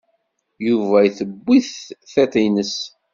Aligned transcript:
Yuba 0.67 0.99
tewwi-t 1.17 1.71
tiṭ-nnes. 2.11 2.75